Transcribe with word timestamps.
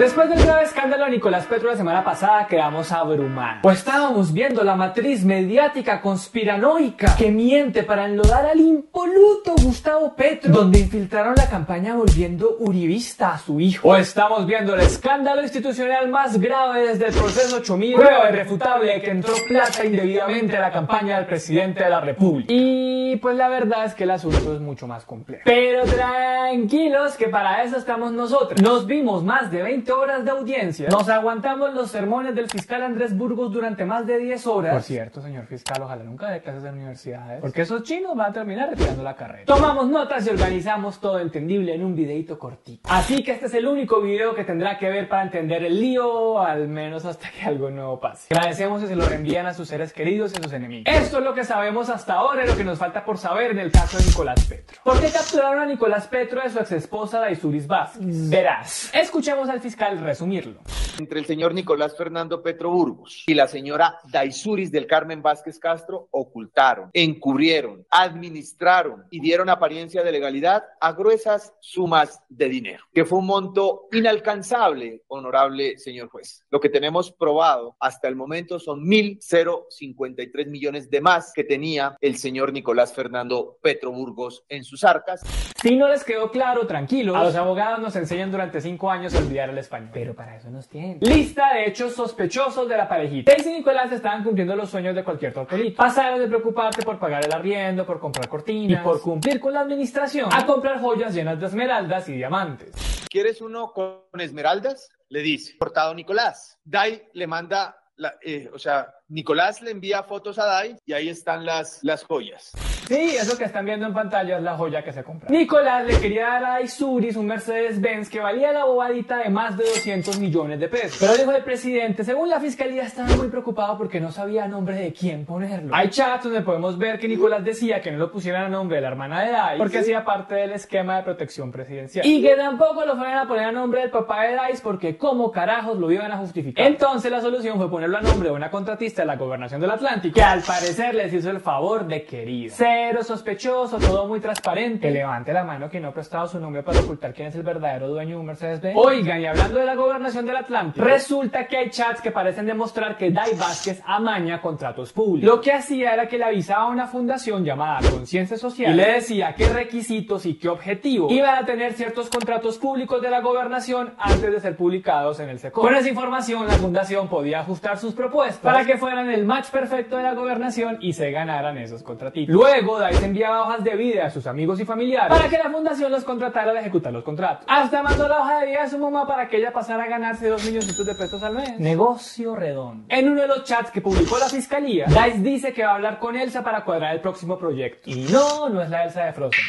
Después 0.00 0.30
del 0.30 0.42
grave 0.42 0.64
escándalo 0.64 1.04
de 1.04 1.10
Nicolás 1.10 1.44
Petro 1.44 1.68
la 1.68 1.76
semana 1.76 2.02
pasada 2.02 2.46
quedamos 2.46 2.90
abrumados. 2.90 3.58
Pues 3.62 3.80
estábamos 3.80 4.32
viendo 4.32 4.64
la 4.64 4.74
matriz 4.74 5.26
mediática 5.26 6.00
conspiranoica 6.00 7.14
que 7.16 7.30
miente 7.30 7.82
para 7.82 8.06
enlodar 8.06 8.46
al 8.46 8.60
impoluto 8.60 9.54
Gustavo 9.62 10.16
Petro, 10.16 10.54
donde 10.54 10.78
infiltraron 10.78 11.34
la 11.36 11.50
campaña 11.50 11.96
volviendo 11.96 12.56
uribista 12.60 13.34
a 13.34 13.38
su 13.38 13.60
hijo. 13.60 13.90
O 13.90 13.96
estamos 13.96 14.46
viendo 14.46 14.74
el 14.74 14.80
escándalo 14.80 15.42
institucional 15.42 16.08
más 16.08 16.40
grave 16.40 16.88
desde 16.88 17.08
el 17.08 17.12
proceso 17.12 17.56
8000, 17.56 17.96
prueba 17.96 18.30
irrefutable 18.30 19.02
que 19.02 19.10
entró 19.10 19.34
plata 19.46 19.84
indebidamente 19.84 20.56
a 20.56 20.60
la 20.60 20.72
campaña 20.72 21.16
del 21.16 21.26
presidente 21.26 21.84
de 21.84 21.90
la 21.90 22.00
República. 22.00 22.50
Y 22.50 22.99
pues 23.16 23.36
la 23.36 23.48
verdad 23.48 23.84
es 23.84 23.94
que 23.94 24.04
el 24.04 24.10
asunto 24.10 24.54
es 24.54 24.60
mucho 24.60 24.86
más 24.86 25.04
complejo. 25.04 25.42
Pero 25.44 25.84
tranquilos 25.84 27.16
que 27.16 27.28
para 27.28 27.62
eso 27.62 27.76
estamos 27.76 28.12
nosotros. 28.12 28.60
Nos 28.60 28.86
vimos 28.86 29.22
más 29.24 29.50
de 29.50 29.62
20 29.62 29.92
horas 29.92 30.24
de 30.24 30.30
audiencia. 30.30 30.88
Nos 30.88 31.08
aguantamos 31.08 31.74
los 31.74 31.90
sermones 31.90 32.34
del 32.34 32.48
fiscal 32.48 32.82
Andrés 32.82 33.16
Burgos 33.16 33.52
durante 33.52 33.84
más 33.84 34.06
de 34.06 34.18
10 34.18 34.46
horas. 34.46 34.72
Por 34.72 34.82
cierto, 34.82 35.20
señor 35.20 35.46
fiscal, 35.46 35.82
ojalá 35.82 36.04
nunca 36.04 36.30
dé 36.30 36.40
clases 36.40 36.64
en 36.64 36.74
universidades. 36.74 37.40
Porque 37.40 37.62
esos 37.62 37.82
chinos 37.82 38.16
van 38.16 38.30
a 38.30 38.32
terminar 38.32 38.70
retirando 38.70 39.02
la 39.02 39.16
carrera. 39.16 39.44
Tomamos 39.44 39.88
notas 39.88 40.26
y 40.26 40.30
organizamos 40.30 41.00
todo 41.00 41.18
entendible 41.18 41.74
en 41.74 41.84
un 41.84 41.94
videito 41.94 42.38
cortito. 42.38 42.88
Así 42.90 43.22
que 43.22 43.32
este 43.32 43.46
es 43.46 43.54
el 43.54 43.66
único 43.66 44.00
video 44.00 44.34
que 44.34 44.44
tendrá 44.44 44.78
que 44.78 44.88
ver 44.88 45.08
para 45.08 45.22
entender 45.22 45.64
el 45.64 45.80
lío, 45.80 46.40
al 46.40 46.68
menos 46.68 47.04
hasta 47.04 47.30
que 47.30 47.42
algo 47.44 47.70
nuevo 47.70 48.00
pase. 48.00 48.34
Agradecemos 48.34 48.80
si 48.82 48.88
se 48.88 48.96
lo 48.96 49.06
reenvían 49.06 49.46
a 49.46 49.54
sus 49.54 49.68
seres 49.68 49.92
queridos 49.92 50.32
y 50.34 50.38
a 50.38 50.42
sus 50.42 50.52
enemigos. 50.52 50.92
Esto 50.94 51.18
es 51.18 51.24
lo 51.24 51.34
que 51.34 51.44
sabemos 51.44 51.90
hasta 51.90 52.14
ahora 52.14 52.44
y 52.44 52.48
lo 52.48 52.56
que 52.56 52.64
nos 52.64 52.78
falta 52.78 52.99
por 53.04 53.18
saber 53.18 53.52
en 53.52 53.58
el 53.58 53.70
caso 53.72 53.98
de 53.98 54.04
Nicolás 54.04 54.44
Petro. 54.44 54.78
¿Por 54.84 55.00
qué 55.00 55.10
capturaron 55.10 55.60
a 55.60 55.66
Nicolás 55.66 56.06
Petro 56.06 56.42
de 56.42 56.50
su 56.50 56.58
ex 56.58 56.72
esposa 56.72 57.20
Daisuris 57.20 57.66
Vázquez? 57.66 58.28
Verás. 58.28 58.90
Escuchemos 58.94 59.48
al 59.48 59.60
fiscal 59.60 59.98
resumirlo. 59.98 60.60
Entre 60.98 61.18
el 61.18 61.26
señor 61.26 61.54
Nicolás 61.54 61.96
Fernando 61.96 62.42
Petro 62.42 62.70
Burgos 62.70 63.24
y 63.26 63.34
la 63.34 63.46
señora 63.46 63.98
Daisuris 64.10 64.70
del 64.70 64.86
Carmen 64.86 65.22
Vázquez 65.22 65.58
Castro 65.58 66.08
ocultaron, 66.10 66.90
encubrieron, 66.92 67.86
administraron 67.90 69.04
y 69.10 69.20
dieron 69.20 69.48
apariencia 69.48 70.02
de 70.02 70.12
legalidad 70.12 70.64
a 70.80 70.92
gruesas 70.92 71.54
sumas 71.60 72.20
de 72.28 72.48
dinero, 72.48 72.84
que 72.92 73.04
fue 73.04 73.18
un 73.18 73.26
monto 73.26 73.88
inalcanzable, 73.92 75.02
honorable 75.08 75.78
señor 75.78 76.08
juez. 76.08 76.44
Lo 76.50 76.60
que 76.60 76.68
tenemos 76.68 77.10
probado 77.12 77.76
hasta 77.80 78.08
el 78.08 78.16
momento 78.16 78.58
son 78.58 78.84
1.053 78.84 80.46
millones 80.48 80.90
de 80.90 81.00
más 81.00 81.32
que 81.32 81.44
tenía 81.44 81.96
el 82.00 82.16
señor 82.16 82.52
Nicolás 82.52 82.89
Fernando 82.92 83.58
Petro 83.62 83.90
Burgos 83.90 84.44
en 84.48 84.64
sus 84.64 84.84
arcas. 84.84 85.22
Si 85.60 85.76
no 85.76 85.88
les 85.88 86.04
quedó 86.04 86.30
claro, 86.30 86.66
tranquilos, 86.66 87.16
a 87.16 87.24
los 87.24 87.34
abogados 87.34 87.80
nos 87.80 87.94
enseñan 87.96 88.30
durante 88.30 88.60
cinco 88.60 88.90
años 88.90 89.14
a 89.14 89.18
olvidar 89.18 89.50
el 89.50 89.58
español. 89.58 89.90
Pero 89.92 90.14
para 90.14 90.36
eso 90.36 90.50
nos 90.50 90.68
tienen. 90.68 90.98
Lista 91.00 91.54
de 91.54 91.66
hechos 91.66 91.94
sospechosos 91.94 92.68
de 92.68 92.76
la 92.76 92.88
parejita. 92.88 93.32
Daisy 93.32 93.50
y 93.50 93.52
Nicolás 93.58 93.92
estaban 93.92 94.24
cumpliendo 94.24 94.56
los 94.56 94.70
sueños 94.70 94.94
de 94.94 95.04
cualquier 95.04 95.32
tortolito. 95.32 95.76
Pasaron 95.76 96.18
de 96.18 96.28
preocuparte 96.28 96.82
por 96.82 96.98
pagar 96.98 97.24
el 97.24 97.32
arriendo, 97.32 97.84
por 97.84 98.00
comprar 98.00 98.28
cortinas 98.28 98.80
y 98.80 98.84
por 98.84 99.00
cumplir 99.00 99.40
con 99.40 99.52
la 99.52 99.60
administración 99.60 100.28
a 100.32 100.46
comprar 100.46 100.80
joyas 100.80 101.14
llenas 101.14 101.38
de 101.38 101.46
esmeraldas 101.46 102.08
y 102.08 102.12
diamantes. 102.12 102.72
¿Quieres 103.10 103.40
uno 103.40 103.72
con 103.72 104.20
esmeraldas? 104.20 104.88
Le 105.08 105.20
dice, 105.20 105.58
cortado 105.58 105.92
Nicolás. 105.94 106.58
Dai 106.64 107.02
le 107.12 107.26
manda, 107.26 107.76
la, 107.96 108.14
eh, 108.22 108.48
o 108.54 108.58
sea, 108.58 108.94
Nicolás 109.08 109.60
le 109.60 109.72
envía 109.72 110.04
fotos 110.04 110.38
a 110.38 110.46
Dai 110.46 110.76
y 110.86 110.92
ahí 110.92 111.08
están 111.08 111.44
las, 111.44 111.80
las 111.82 112.04
joyas. 112.04 112.52
Sí, 112.90 113.14
eso 113.14 113.38
que 113.38 113.44
están 113.44 113.64
viendo 113.64 113.86
en 113.86 113.94
pantalla 113.94 114.38
es 114.38 114.42
la 114.42 114.56
joya 114.56 114.82
que 114.82 114.92
se 114.92 115.04
compra. 115.04 115.30
Nicolás 115.30 115.86
le 115.86 116.00
quería 116.00 116.26
dar 116.26 116.44
a 116.44 116.60
Isuris 116.60 117.14
un 117.14 117.24
Mercedes-Benz 117.24 118.10
que 118.10 118.18
valía 118.18 118.50
la 118.50 118.64
bobadita 118.64 119.18
de 119.18 119.30
más 119.30 119.56
de 119.56 119.62
200 119.62 120.18
millones 120.18 120.58
de 120.58 120.66
pesos. 120.66 120.96
Pero 120.98 121.14
dijo 121.16 121.30
el 121.30 121.44
presidente, 121.44 122.02
según 122.02 122.28
la 122.28 122.40
fiscalía 122.40 122.82
estaba 122.82 123.14
muy 123.14 123.28
preocupado 123.28 123.78
porque 123.78 124.00
no 124.00 124.10
sabía 124.10 124.42
a 124.42 124.48
nombre 124.48 124.74
de 124.74 124.92
quién 124.92 125.24
ponerlo. 125.24 125.72
Hay 125.72 125.88
chats 125.90 126.24
donde 126.24 126.40
podemos 126.40 126.76
ver 126.78 126.98
que 126.98 127.06
Nicolás 127.06 127.44
decía 127.44 127.80
que 127.80 127.92
no 127.92 127.98
lo 127.98 128.10
pusieran 128.10 128.46
a 128.46 128.48
nombre 128.48 128.78
de 128.78 128.82
la 128.82 128.88
hermana 128.88 129.20
de 129.20 129.28
Dice 129.28 129.58
porque 129.58 129.78
hacía 129.78 130.04
parte 130.04 130.34
del 130.34 130.50
esquema 130.50 130.96
de 130.96 131.04
protección 131.04 131.52
presidencial. 131.52 132.04
Y 132.04 132.20
que 132.20 132.34
tampoco 132.34 132.84
lo 132.84 132.96
fueran 132.96 133.18
a 133.18 133.28
poner 133.28 133.44
a 133.44 133.52
nombre 133.52 133.82
del 133.82 133.90
papá 133.90 134.24
de 134.24 134.36
Dice 134.48 134.62
porque 134.64 134.96
como 134.96 135.30
carajos 135.30 135.78
lo 135.78 135.92
iban 135.92 136.10
a 136.10 136.16
justificar. 136.16 136.66
Entonces 136.66 137.08
la 137.12 137.20
solución 137.20 137.56
fue 137.56 137.70
ponerlo 137.70 137.98
a 137.98 138.00
nombre 138.00 138.30
de 138.30 138.34
una 138.34 138.50
contratista 138.50 139.02
de 139.02 139.06
la 139.06 139.14
gobernación 139.14 139.60
del 139.60 139.70
Atlántico 139.70 140.16
que 140.16 140.24
al 140.24 140.42
parecer 140.42 140.96
les 140.96 141.14
hizo 141.14 141.30
el 141.30 141.38
favor 141.38 141.86
de 141.86 142.02
querido 142.02 142.52
cero 142.80 143.04
sospechoso, 143.04 143.78
todo 143.78 144.06
muy 144.06 144.20
transparente. 144.20 144.88
Que 144.88 144.90
levante 144.90 145.32
la 145.32 145.44
mano 145.44 145.68
quien 145.68 145.82
no 145.82 145.90
ha 145.90 145.92
prestado 145.92 146.26
su 146.26 146.40
nombre 146.40 146.62
para 146.62 146.80
ocultar 146.80 147.12
quién 147.12 147.28
es 147.28 147.34
el 147.34 147.42
verdadero 147.42 147.88
dueño 147.88 148.14
de 148.14 148.20
un 148.20 148.26
Mercedes-Benz. 148.26 148.76
Oigan, 148.78 149.20
y 149.20 149.26
hablando 149.26 149.58
de 149.58 149.66
la 149.66 149.74
gobernación 149.74 150.24
del 150.24 150.36
Atlántico, 150.36 150.84
resulta 150.84 151.46
que 151.46 151.58
hay 151.58 151.70
chats 151.70 152.00
que 152.00 152.10
parecen 152.10 152.46
demostrar 152.46 152.96
que 152.96 153.10
Dai 153.10 153.34
Vázquez 153.34 153.82
amaña 153.84 154.40
contratos 154.40 154.92
públicos. 154.92 155.28
Lo 155.28 155.40
que 155.42 155.52
hacía 155.52 155.92
era 155.92 156.08
que 156.08 156.16
le 156.16 156.24
avisaba 156.24 156.64
a 156.64 156.68
una 156.68 156.86
fundación 156.86 157.44
llamada 157.44 157.80
Conciencia 157.90 158.38
Social 158.38 158.72
y 158.72 158.76
le 158.76 158.92
decía 158.92 159.34
qué 159.36 159.48
requisitos 159.50 160.24
y 160.24 160.34
qué 160.38 160.48
objetivo 160.48 161.10
iban 161.10 161.36
a 161.42 161.44
tener 161.44 161.74
ciertos 161.74 162.08
contratos 162.08 162.56
públicos 162.58 163.02
de 163.02 163.10
la 163.10 163.20
gobernación 163.20 163.92
antes 163.98 164.32
de 164.32 164.40
ser 164.40 164.56
publicados 164.56 165.20
en 165.20 165.28
el 165.28 165.38
SECO. 165.38 165.60
Con 165.60 165.74
esa 165.74 165.88
información, 165.88 166.46
la 166.46 166.54
fundación 166.54 167.08
podía 167.08 167.40
ajustar 167.40 167.78
sus 167.78 167.92
propuestas 167.92 168.38
para 168.38 168.64
que 168.64 168.78
fueran 168.78 169.10
el 169.10 169.26
match 169.26 169.50
perfecto 169.50 169.98
de 169.98 170.02
la 170.02 170.14
gobernación 170.14 170.78
y 170.80 170.94
se 170.94 171.10
ganaran 171.10 171.58
esos 171.58 171.82
contratitos. 171.82 172.34
Luego, 172.34 172.59
Dai 172.78 172.94
enviaba 173.02 173.42
hojas 173.42 173.64
de 173.64 173.76
vida 173.76 174.06
a 174.06 174.10
sus 174.10 174.26
amigos 174.26 174.60
y 174.60 174.64
familiares 174.64 175.08
para 175.08 175.28
que 175.28 175.38
la 175.38 175.50
fundación 175.50 175.90
los 175.90 176.04
contratara 176.04 176.52
de 176.52 176.60
ejecutar 176.60 176.92
los 176.92 177.02
contratos. 177.02 177.44
Hasta 177.48 177.82
mandó 177.82 178.08
la 178.08 178.20
hoja 178.20 178.40
de 178.40 178.46
vida 178.46 178.62
a 178.62 178.68
su 178.68 178.78
mamá 178.78 179.06
para 179.06 179.28
que 179.28 179.38
ella 179.38 179.52
pasara 179.52 179.84
a 179.84 179.88
ganarse 179.88 180.28
dos 180.28 180.44
millones 180.44 180.76
de 180.84 180.94
pesos 180.94 181.22
al 181.22 181.34
mes. 181.34 181.58
Negocio 181.58 182.36
redondo. 182.36 182.84
En 182.88 183.08
uno 183.08 183.22
de 183.22 183.26
los 183.26 183.44
chats 183.44 183.70
que 183.70 183.80
publicó 183.80 184.18
la 184.18 184.28
fiscalía, 184.28 184.86
Dice 184.86 185.18
dice 185.18 185.52
que 185.52 185.64
va 185.64 185.72
a 185.72 185.74
hablar 185.76 185.98
con 185.98 186.16
Elsa 186.16 186.42
para 186.42 186.64
cuadrar 186.64 186.94
el 186.94 187.00
próximo 187.00 187.38
proyecto. 187.38 187.88
Y 187.88 188.06
no, 188.10 188.48
no 188.48 188.62
es 188.62 188.70
la 188.70 188.84
Elsa 188.84 189.04
de 189.04 189.12
Frozen. 189.12 189.44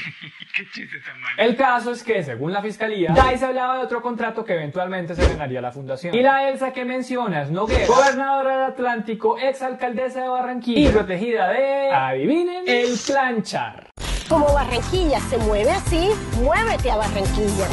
Qué 0.56 0.68
chiste 0.70 0.98
tan. 1.00 1.16
El 1.38 1.56
caso 1.56 1.92
es 1.92 2.04
que, 2.04 2.24
según 2.24 2.52
la 2.52 2.62
fiscalía, 2.62 3.14
Dice 3.32 3.46
hablaba 3.46 3.78
de 3.78 3.84
otro 3.84 4.02
contrato 4.02 4.44
que 4.44 4.54
eventualmente 4.54 5.16
se 5.16 5.28
ganaría 5.28 5.62
la 5.62 5.72
fundación. 5.72 6.14
Y 6.14 6.22
la 6.22 6.50
Elsa 6.50 6.74
que 6.74 6.86
menciona 6.86 7.44
es 7.44 7.52
Noguera, 7.52 7.88
gobernadora 7.88 8.58
del 8.58 8.66
Atlántico, 8.66 9.38
ex 9.38 9.62
alcaldesa 9.62 10.22
de 10.22 10.30
Barranquilla 10.30 10.90
y 10.90 10.92
protegida 10.92 11.50
de, 11.50 11.92
adivinen, 11.92 12.64
el 12.68 12.98
planchar. 13.06 13.90
Como 14.28 14.54
Barranquilla 14.54 15.20
se 15.20 15.38
mueve 15.40 15.72
así, 15.72 16.10
muévete 16.42 16.92
a 16.92 16.98
Barranquilla. 16.98 17.68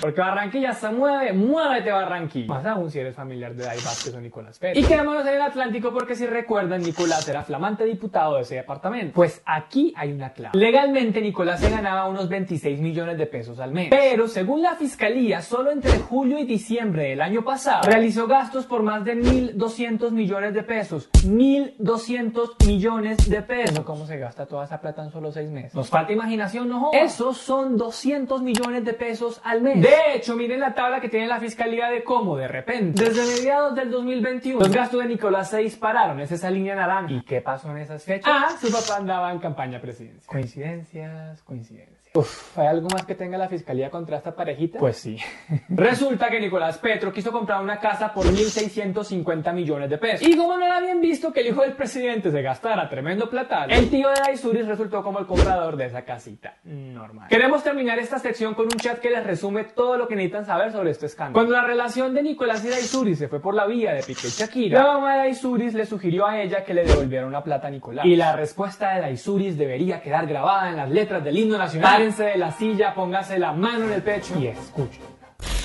Porque 0.00 0.20
Barranquilla 0.20 0.72
se 0.72 0.88
mueve, 0.88 1.32
muévete 1.34 1.90
Barranquilla. 1.90 2.46
Más 2.46 2.64
aún 2.64 2.90
si 2.90 2.98
eres 2.98 3.14
familiar 3.14 3.54
de 3.54 3.64
Dai 3.64 3.76
Vázquez 3.84 4.14
o 4.14 4.20
Nicolás 4.20 4.58
Pérez. 4.58 4.78
Y 4.78 4.86
quedémonos 4.86 5.26
en 5.26 5.34
el 5.34 5.42
Atlántico 5.42 5.92
porque 5.92 6.14
si 6.14 6.26
recuerdan, 6.26 6.82
Nicolás 6.82 7.28
era 7.28 7.42
flamante 7.42 7.84
diputado 7.84 8.36
de 8.36 8.42
ese 8.42 8.54
departamento. 8.56 9.12
Pues 9.14 9.42
aquí 9.44 9.92
hay 9.96 10.12
una 10.12 10.32
clave. 10.32 10.58
Legalmente, 10.58 11.20
Nicolás 11.20 11.60
se 11.60 11.68
ganaba 11.68 12.08
unos 12.08 12.30
26 12.30 12.80
millones 12.80 13.18
de 13.18 13.26
pesos 13.26 13.60
al 13.60 13.72
mes. 13.72 13.88
Pero 13.90 14.26
según 14.26 14.62
la 14.62 14.74
fiscalía, 14.74 15.42
solo 15.42 15.70
entre 15.70 15.98
julio 15.98 16.38
y 16.38 16.44
diciembre 16.44 17.10
del 17.10 17.20
año 17.20 17.44
pasado, 17.44 17.82
realizó 17.82 18.26
gastos 18.26 18.64
por 18.64 18.82
más 18.82 19.04
de 19.04 19.16
1.200 19.16 20.12
millones 20.12 20.54
de 20.54 20.62
pesos. 20.62 21.10
1.200 21.12 22.66
millones 22.66 23.28
de 23.28 23.42
pesos. 23.42 23.80
¿Cómo 23.80 24.06
se 24.06 24.16
gasta 24.18 24.46
toda 24.46 24.64
esa 24.64 24.80
plata 24.80 25.04
en 25.04 25.10
solo 25.10 25.30
6 25.30 25.50
meses? 25.50 25.74
Nos 25.74 25.90
falta 25.90 26.12
imaginación, 26.12 26.68
no 26.70 26.80
jodas. 26.80 27.02
Esos 27.02 27.36
son 27.36 27.76
200 27.76 28.40
millones 28.40 28.84
de 28.84 28.94
pesos 28.94 29.40
al 29.44 29.60
mes. 29.60 29.82
De 29.82 29.89
hecho, 30.14 30.36
miren 30.36 30.60
la 30.60 30.74
tabla 30.74 31.00
que 31.00 31.08
tiene 31.08 31.26
la 31.26 31.40
fiscalía 31.40 31.88
de 31.88 32.02
cómo 32.04 32.36
de 32.36 32.48
repente, 32.48 33.04
desde 33.04 33.24
mediados 33.26 33.74
del 33.74 33.90
2021, 33.90 34.60
los 34.60 34.70
gastos 34.70 35.02
de 35.02 35.08
Nicolás 35.08 35.50
se 35.50 35.58
dispararon, 35.58 36.20
es 36.20 36.32
esa 36.32 36.50
línea 36.50 36.74
naranja. 36.74 37.12
¿Y 37.12 37.22
qué 37.22 37.40
pasó 37.40 37.70
en 37.70 37.78
esas 37.78 38.04
fechas? 38.04 38.32
Ah, 38.32 38.56
su 38.60 38.70
papá 38.70 38.98
andaba 38.98 39.32
en 39.32 39.38
campaña 39.38 39.80
presidencial. 39.80 40.26
Coincidencias, 40.26 41.42
coincidencias. 41.42 41.99
Uf, 42.12 42.58
¿hay 42.58 42.66
algo 42.66 42.88
más 42.88 43.06
que 43.06 43.14
tenga 43.14 43.38
la 43.38 43.48
fiscalía 43.48 43.88
contra 43.88 44.16
esta 44.16 44.34
parejita? 44.34 44.80
Pues 44.80 44.96
sí. 44.96 45.16
Resulta 45.68 46.28
que 46.28 46.40
Nicolás 46.40 46.76
Petro 46.78 47.12
quiso 47.12 47.30
comprar 47.30 47.62
una 47.62 47.78
casa 47.78 48.12
por 48.12 48.26
1.650 48.26 49.52
millones 49.52 49.88
de 49.88 49.96
pesos. 49.96 50.26
Y 50.26 50.36
como 50.36 50.56
no 50.56 50.66
era 50.66 50.80
bien 50.80 51.00
visto 51.00 51.32
que 51.32 51.40
el 51.40 51.46
hijo 51.46 51.62
del 51.62 51.74
presidente 51.74 52.32
se 52.32 52.42
gastara 52.42 52.88
tremendo 52.88 53.30
platal, 53.30 53.70
el 53.70 53.88
tío 53.88 54.08
de 54.08 54.16
Daisuris 54.26 54.66
resultó 54.66 55.04
como 55.04 55.20
el 55.20 55.26
comprador 55.26 55.76
de 55.76 55.86
esa 55.86 56.02
casita. 56.02 56.56
Normal. 56.64 57.28
Queremos 57.28 57.62
terminar 57.62 58.00
esta 58.00 58.18
sección 58.18 58.54
con 58.54 58.64
un 58.64 58.72
chat 58.72 58.98
que 58.98 59.10
les 59.10 59.24
resume 59.24 59.62
todo 59.62 59.96
lo 59.96 60.08
que 60.08 60.16
necesitan 60.16 60.46
saber 60.46 60.72
sobre 60.72 60.90
este 60.90 61.06
escándalo. 61.06 61.34
Cuando 61.34 61.52
la 61.52 61.62
relación 61.62 62.12
de 62.12 62.24
Nicolás 62.24 62.64
y 62.64 62.70
Daisuris 62.70 63.20
se 63.20 63.28
fue 63.28 63.40
por 63.40 63.54
la 63.54 63.66
vía 63.66 63.92
de 63.94 64.02
Piqué 64.02 64.26
y 64.26 64.30
Shakira, 64.30 64.82
la 64.82 64.94
mamá 64.94 65.12
de 65.12 65.18
Daisuris 65.18 65.74
le 65.74 65.86
sugirió 65.86 66.26
a 66.26 66.40
ella 66.40 66.64
que 66.64 66.74
le 66.74 66.82
devolviera 66.84 67.24
una 67.24 67.44
plata 67.44 67.68
a 67.68 67.70
Nicolás. 67.70 68.04
Y 68.04 68.16
la 68.16 68.34
respuesta 68.34 68.94
de 68.94 69.02
Daisuris 69.02 69.56
debería 69.56 70.02
quedar 70.02 70.26
grabada 70.26 70.70
en 70.70 70.76
las 70.76 70.90
letras 70.90 71.22
del 71.22 71.38
himno 71.38 71.56
nacional 71.56 71.99
párense 72.00 72.24
de 72.24 72.38
la 72.38 72.50
silla, 72.50 72.94
póngase 72.94 73.38
la 73.38 73.52
mano 73.52 73.84
en 73.84 73.92
el 73.92 74.02
pecho 74.02 74.38
y 74.38 74.46
escuchen. 74.46 75.02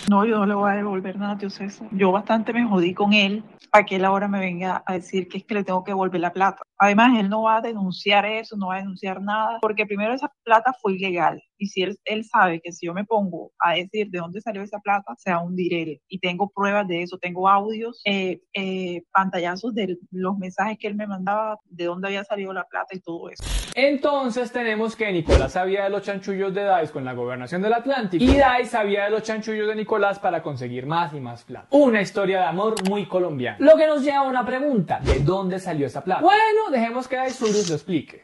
No, 0.09 0.25
yo 0.25 0.37
no 0.37 0.45
le 0.45 0.53
voy 0.53 0.69
a 0.69 0.75
devolver 0.75 1.17
nada, 1.17 1.37
tío 1.37 1.49
César. 1.49 1.87
Yo 1.91 2.11
bastante 2.11 2.51
me 2.51 2.67
jodí 2.67 2.93
con 2.93 3.13
él 3.13 3.41
para 3.71 3.85
que 3.85 3.95
él 3.95 4.03
ahora 4.03 4.27
me 4.27 4.39
venga 4.39 4.83
a 4.85 4.93
decir 4.93 5.29
que 5.29 5.37
es 5.37 5.45
que 5.45 5.53
le 5.53 5.63
tengo 5.63 5.83
que 5.85 5.91
devolver 5.91 6.19
la 6.19 6.33
plata. 6.33 6.61
Además, 6.77 7.17
él 7.17 7.29
no 7.29 7.43
va 7.43 7.57
a 7.57 7.61
denunciar 7.61 8.25
eso, 8.25 8.57
no 8.57 8.67
va 8.67 8.75
a 8.75 8.79
denunciar 8.79 9.21
nada, 9.21 9.59
porque 9.61 9.85
primero 9.85 10.13
esa 10.13 10.29
plata 10.43 10.73
fue 10.81 10.95
ilegal. 10.95 11.41
Y 11.57 11.67
si 11.67 11.83
él, 11.83 11.97
él 12.05 12.23
sabe 12.25 12.61
que 12.61 12.71
si 12.71 12.85
yo 12.85 12.93
me 12.93 13.05
pongo 13.05 13.51
a 13.59 13.73
decir 13.73 14.09
de 14.09 14.19
dónde 14.19 14.41
salió 14.41 14.61
esa 14.61 14.79
plata, 14.79 15.15
se 15.17 15.31
va 15.31 15.37
a 15.37 15.43
hundir 15.43 15.73
él. 15.73 16.01
Y 16.07 16.19
tengo 16.19 16.49
pruebas 16.49 16.87
de 16.87 17.03
eso, 17.03 17.17
tengo 17.17 17.47
audios, 17.49 18.01
eh, 18.05 18.41
eh, 18.53 19.03
pantallazos 19.11 19.73
de 19.73 19.97
los 20.11 20.37
mensajes 20.37 20.77
que 20.77 20.87
él 20.87 20.95
me 20.95 21.07
mandaba, 21.07 21.59
de 21.65 21.85
dónde 21.85 22.07
había 22.07 22.23
salido 22.23 22.53
la 22.53 22.65
plata 22.65 22.95
y 22.95 22.99
todo 22.99 23.29
eso. 23.29 23.43
Entonces 23.75 24.51
tenemos 24.51 24.95
que 24.95 25.11
Nicolás 25.11 25.53
sabía 25.53 25.83
de 25.83 25.89
los 25.89 26.01
chanchullos 26.03 26.53
de 26.53 26.65
Dice 26.65 26.91
con 26.91 27.03
la 27.03 27.13
gobernación 27.13 27.61
del 27.61 27.73
Atlántico 27.73 28.23
y 28.23 28.27
Dice 28.27 28.65
sabía 28.65 29.05
de 29.05 29.11
los 29.11 29.23
chanchullos 29.23 29.67
de 29.67 29.75
Nicolás 29.75 30.19
para 30.19 30.41
conseguir 30.41 30.85
más 30.85 31.13
y 31.13 31.19
más 31.19 31.43
plata. 31.43 31.67
Una 31.71 32.01
historia 32.01 32.39
de 32.39 32.45
amor 32.45 32.75
muy 32.87 33.05
colombiana. 33.05 33.57
Lo 33.59 33.75
que 33.75 33.87
nos 33.87 34.03
lleva 34.03 34.19
a 34.19 34.23
una 34.23 34.45
pregunta, 34.45 34.99
¿de 35.01 35.19
dónde 35.19 35.59
salió 35.59 35.87
esa 35.87 36.03
plata? 36.03 36.21
Bueno, 36.21 36.71
dejemos 36.71 37.07
que 37.07 37.17
Daisurus 37.17 37.69
lo 37.69 37.75
explique. 37.75 38.23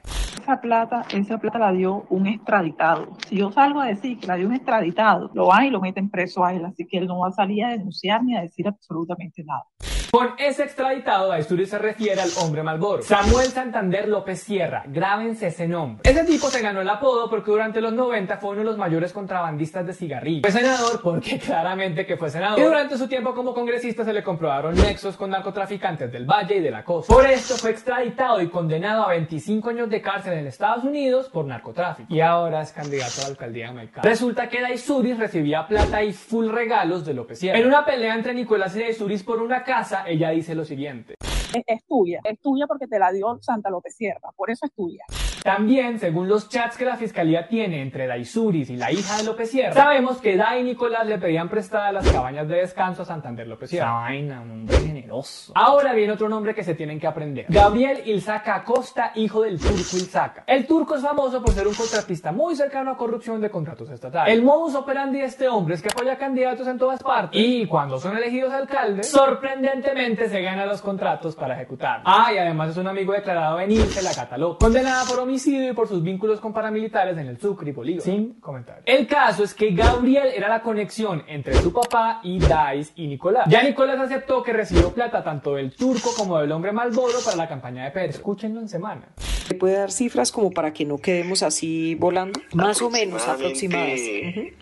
Esa 0.51 0.59
plata, 0.59 1.05
esa 1.13 1.37
plata 1.37 1.59
la 1.59 1.71
dio 1.71 2.05
un 2.09 2.27
extraditado. 2.27 3.15
Si 3.25 3.37
yo 3.37 3.53
salgo 3.53 3.79
a 3.79 3.85
decir 3.85 4.19
que 4.19 4.27
la 4.27 4.35
dio 4.35 4.47
un 4.47 4.53
extraditado, 4.53 5.31
lo 5.33 5.47
van 5.47 5.67
y 5.67 5.69
lo 5.69 5.79
meten 5.79 6.09
preso 6.09 6.43
a 6.43 6.53
él, 6.53 6.65
así 6.65 6.85
que 6.85 6.97
él 6.97 7.07
no 7.07 7.19
va 7.19 7.29
a 7.29 7.31
salir 7.31 7.63
a 7.63 7.69
denunciar 7.69 8.21
ni 8.21 8.35
a 8.35 8.41
decir 8.41 8.67
absolutamente 8.67 9.45
nada. 9.45 9.63
Con 10.11 10.33
ese 10.37 10.63
extraditado, 10.63 11.29
Daisuris 11.29 11.69
se 11.69 11.79
refiere 11.79 12.19
al 12.19 12.29
hombre 12.41 12.63
Malboro. 12.63 13.01
Samuel 13.01 13.47
Santander 13.47 14.09
López 14.09 14.41
Sierra. 14.41 14.83
Grábense 14.85 15.47
ese 15.47 15.69
nombre. 15.69 16.01
Ese 16.03 16.25
tipo 16.25 16.49
se 16.49 16.61
ganó 16.61 16.81
el 16.81 16.89
apodo 16.89 17.29
porque 17.29 17.49
durante 17.49 17.79
los 17.79 17.93
90 17.93 18.35
fue 18.35 18.49
uno 18.49 18.59
de 18.59 18.65
los 18.65 18.77
mayores 18.77 19.13
contrabandistas 19.13 19.87
de 19.87 19.93
cigarrillos. 19.93 20.41
Fue 20.41 20.51
senador 20.51 20.99
porque 21.01 21.39
claramente 21.45 22.05
que 22.05 22.17
fue 22.17 22.29
senador. 22.29 22.59
Y 22.59 22.63
durante 22.63 22.97
su 22.97 23.07
tiempo 23.07 23.33
como 23.33 23.53
congresista 23.53 24.03
se 24.03 24.11
le 24.11 24.21
comprobaron 24.21 24.75
nexos 24.75 25.15
con 25.15 25.29
narcotraficantes 25.29 26.11
del 26.11 26.25
Valle 26.25 26.57
y 26.57 26.59
de 26.59 26.71
la 26.71 26.83
Costa. 26.83 27.13
Por 27.13 27.25
esto 27.25 27.55
fue 27.55 27.71
extraditado 27.71 28.41
y 28.41 28.49
condenado 28.49 29.03
a 29.03 29.11
25 29.11 29.69
años 29.69 29.89
de 29.89 30.01
cárcel 30.01 30.33
en 30.33 30.45
Estados 30.45 30.83
Unidos 30.83 31.29
por 31.29 31.45
narcotráfico. 31.45 32.13
Y 32.13 32.19
ahora 32.19 32.63
es 32.63 32.73
candidato 32.73 33.21
a 33.21 33.23
la 33.23 33.29
alcaldía 33.29 33.67
de 33.67 33.73
Maicao. 33.75 34.03
Resulta 34.03 34.49
que 34.49 34.59
Daisuris 34.59 35.17
recibía 35.17 35.65
plata 35.65 36.03
y 36.03 36.11
full 36.11 36.49
regalos 36.49 37.05
de 37.05 37.13
López 37.13 37.39
Sierra. 37.39 37.57
En 37.57 37.65
una 37.65 37.85
pelea 37.85 38.13
entre 38.13 38.33
Nicolás 38.33 38.75
y 38.75 38.81
Daisuris 38.81 39.23
por 39.23 39.41
una 39.41 39.63
casa, 39.63 40.00
ella 40.07 40.29
dice 40.31 40.55
lo 40.55 40.65
siguiente. 40.65 41.15
Es, 41.53 41.63
es 41.67 41.85
tuya, 41.85 42.21
es 42.23 42.39
tuya 42.39 42.67
porque 42.67 42.87
te 42.87 42.99
la 42.99 43.11
dio 43.11 43.37
Santa 43.41 43.69
López 43.69 43.95
Sierra, 43.95 44.31
por 44.35 44.49
eso 44.49 44.65
es 44.65 44.73
tuya. 44.73 45.03
También, 45.43 45.99
según 45.99 46.27
los 46.27 46.49
chats 46.49 46.77
que 46.77 46.85
la 46.85 46.97
fiscalía 46.97 47.47
tiene 47.47 47.81
entre 47.81 48.07
Daisuris 48.07 48.69
y 48.69 48.77
la 48.77 48.91
hija 48.91 49.17
de 49.17 49.23
López 49.23 49.49
Sierra, 49.49 49.73
sabemos 49.73 50.21
que 50.21 50.37
Dai 50.37 50.61
y 50.61 50.63
Nicolás 50.63 51.07
le 51.07 51.17
pedían 51.17 51.49
prestadas 51.49 51.93
las 51.93 52.09
cabañas 52.11 52.47
de 52.47 52.57
descanso 52.57 53.01
a 53.01 53.05
Santander 53.05 53.47
López 53.47 53.69
Sierra. 53.69 53.87
Esa 53.87 53.99
vaina, 53.99 54.41
un 54.41 54.51
hombre 54.51 54.77
generoso. 54.77 55.51
Ahora 55.55 55.93
viene 55.93 56.13
otro 56.13 56.29
nombre 56.29 56.53
que 56.53 56.63
se 56.63 56.75
tienen 56.75 56.99
que 56.99 57.07
aprender. 57.07 57.45
Gabriel 57.49 58.03
Ilzaca 58.05 58.55
Acosta, 58.55 59.11
hijo 59.15 59.41
del 59.41 59.59
turco 59.59 59.97
Ilzaca. 59.97 60.43
El 60.45 60.67
turco 60.67 60.95
es 60.95 61.01
famoso 61.01 61.41
por 61.41 61.53
ser 61.53 61.67
un 61.67 61.73
contratista 61.73 62.31
muy 62.31 62.55
cercano 62.55 62.91
a 62.91 62.97
corrupción 62.97 63.41
de 63.41 63.49
contratos 63.49 63.89
estatales. 63.89 64.33
El 64.33 64.43
modus 64.43 64.75
operandi 64.75 65.19
de 65.19 65.25
este 65.25 65.47
hombre 65.47 65.75
es 65.75 65.81
que 65.81 65.89
apoya 65.89 66.17
candidatos 66.17 66.67
en 66.67 66.77
todas 66.77 67.01
partes 67.01 67.41
y 67.41 67.65
cuando 67.65 67.99
son 67.99 68.15
elegidos 68.15 68.53
alcaldes, 68.53 69.09
sorprendentemente 69.09 70.29
se 70.29 70.41
gana 70.41 70.65
los 70.65 70.81
contratos 70.81 71.35
para 71.35 71.55
ejecutar. 71.55 72.01
Ah, 72.05 72.31
y 72.33 72.37
además 72.37 72.69
es 72.69 72.77
un 72.77 72.87
amigo 72.87 73.13
declarado 73.13 73.59
en 73.59 73.71
INSE, 73.71 74.01
la 74.01 74.13
Cataló, 74.13 74.57
condenada 74.57 75.03
por 75.05 75.19
homicidio 75.31 75.71
y 75.71 75.73
por 75.73 75.87
sus 75.87 76.03
vínculos 76.03 76.39
con 76.41 76.53
paramilitares 76.53 77.17
en 77.17 77.27
el 77.27 77.39
Sucre 77.39 77.69
y 77.69 77.73
Bolívar. 77.73 78.03
Sin 78.03 78.33
comentario. 78.41 78.83
El 78.85 79.07
caso 79.07 79.43
es 79.43 79.53
que 79.53 79.71
Gabriel 79.71 80.29
era 80.35 80.49
la 80.49 80.61
conexión 80.61 81.23
entre 81.27 81.53
su 81.55 81.71
papá 81.71 82.19
y 82.23 82.37
Dice 82.39 82.91
y 82.95 83.07
Nicolás. 83.07 83.45
Ya 83.49 83.63
Nicolás 83.63 83.99
aceptó 83.99 84.43
que 84.43 84.51
recibió 84.53 84.91
plata 84.91 85.23
tanto 85.23 85.55
del 85.55 85.73
turco 85.75 86.09
como 86.17 86.37
del 86.39 86.51
hombre 86.51 86.71
Malboro 86.73 87.19
para 87.23 87.37
la 87.37 87.47
campaña 87.47 87.85
de 87.85 87.91
Petro. 87.91 88.09
Escúchenlo 88.17 88.59
en 88.59 88.67
semana. 88.67 89.07
¿Se 89.17 89.55
puede 89.55 89.75
dar 89.77 89.91
cifras 89.91 90.31
como 90.31 90.51
para 90.51 90.73
que 90.73 90.85
no 90.85 90.97
quedemos 90.97 91.43
así 91.43 91.95
volando? 91.95 92.39
Más 92.53 92.81
o 92.81 92.89
menos 92.89 93.27
aproximadas. 93.27 93.99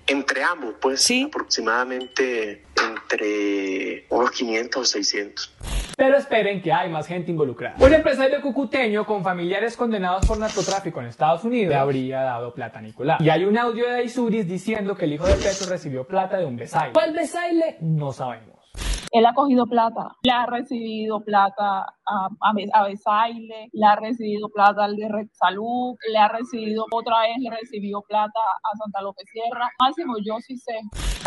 Entre 0.07 0.43
ambos, 0.43 0.75
pues 0.81 1.01
Sí. 1.01 1.23
aproximadamente 1.27 2.63
entre 3.11 4.05
unos 4.09 4.31
500 4.31 4.81
o 4.81 4.85
600. 4.85 5.53
Pero 5.97 6.17
esperen 6.17 6.61
que 6.61 6.71
hay 6.71 6.89
más 6.89 7.07
gente 7.07 7.31
involucrada. 7.31 7.75
Un 7.79 7.93
empresario 7.93 8.41
cucuteño 8.41 9.05
con 9.05 9.23
familiares 9.23 9.75
condenados 9.75 10.25
por 10.25 10.37
narcotráfico 10.37 11.01
en 11.01 11.07
Estados 11.07 11.43
Unidos 11.43 11.69
le 11.69 11.75
habría 11.75 12.21
dado 12.21 12.53
plata 12.53 12.79
a 12.79 12.81
Nicolás. 12.81 13.19
Y 13.21 13.29
hay 13.29 13.43
un 13.45 13.57
audio 13.57 13.85
de 13.85 13.93
Daisuris 13.93 14.47
diciendo 14.47 14.95
que 14.95 15.05
el 15.05 15.13
hijo 15.13 15.25
de 15.25 15.33
Petro 15.33 15.67
recibió 15.69 16.05
plata 16.05 16.37
de 16.37 16.45
un 16.45 16.55
besaile. 16.55 16.93
¿Cuál 16.93 17.13
besaile? 17.13 17.77
No 17.81 18.13
sabemos. 18.13 18.58
Él 19.11 19.25
ha 19.25 19.33
cogido 19.33 19.65
plata, 19.65 20.15
le 20.21 20.31
ha 20.31 20.45
recibido 20.45 21.21
plata 21.23 21.79
a, 22.05 22.27
a, 22.41 22.53
Be- 22.53 22.69
a 22.71 22.83
Besaile, 22.83 23.69
le 23.71 23.85
ha 23.85 23.95
recibido 23.95 24.49
plata 24.49 24.83
al 24.83 24.95
de 24.95 25.07
Red 25.09 25.27
Salud, 25.31 25.95
le 26.11 26.17
ha 26.17 26.27
recibido 26.27 26.85
otra 26.91 27.21
vez, 27.21 27.37
le 27.39 27.49
recibió 27.49 28.01
plata 28.07 28.39
a 28.39 28.77
Santa 28.77 29.01
López 29.01 29.25
Sierra. 29.31 29.67
Máximo, 29.79 30.15
yo 30.23 30.35
sí 30.39 30.57
sé. 30.57 30.79